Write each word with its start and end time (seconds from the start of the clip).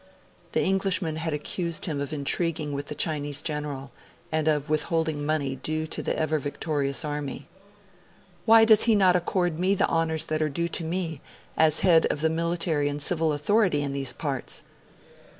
The 0.53 0.63
Englishman 0.63 1.17
had 1.17 1.31
accused 1.31 1.85
him 1.85 2.01
of 2.01 2.11
intriguing 2.11 2.71
with 2.73 2.87
the 2.87 2.95
Chinese 2.95 3.43
general, 3.43 3.91
and 4.31 4.47
of 4.47 4.67
withholding 4.67 5.23
money 5.23 5.57
due 5.57 5.85
to 5.85 6.01
the 6.01 6.17
Ever 6.17 6.39
Victorious 6.39 7.05
Army. 7.05 7.47
'Why 8.45 8.65
does 8.65 8.85
he 8.85 8.95
not 8.95 9.15
accord 9.15 9.59
me 9.59 9.75
the 9.75 9.87
honours 9.87 10.25
that 10.25 10.41
are 10.41 10.49
due 10.49 10.69
to 10.69 10.83
me, 10.83 11.21
as 11.55 11.81
head 11.81 12.07
of 12.07 12.21
the 12.21 12.31
military 12.31 12.89
and 12.89 12.99
civil 12.99 13.31
authority 13.31 13.83
in 13.83 13.93
these 13.93 14.11
parts?' 14.11 14.63